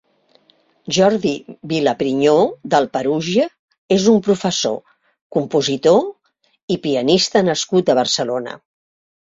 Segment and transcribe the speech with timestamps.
[0.95, 1.33] Jordi
[1.73, 2.33] Vilaprinyó
[2.75, 3.45] Del Perugia
[3.97, 4.75] és un professor,
[5.37, 8.61] compositor i i pianista nascut a Barcelona.